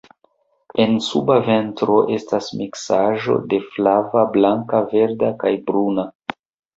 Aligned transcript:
En 0.83 0.93
suba 1.07 1.33
ventro 1.49 1.97
estas 2.15 2.47
miksaĵo 2.61 3.35
de 3.51 3.59
flava, 3.75 4.23
blanka, 4.37 4.81
verda 4.95 5.31
kaj 5.45 5.53
bruna. 5.69 6.07